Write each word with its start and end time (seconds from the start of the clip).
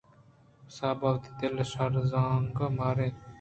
قصاب 0.67 0.99
وتی 1.05 1.31
دلءَشرزانگءُ 1.39 2.59
مارگءَات 2.77 3.15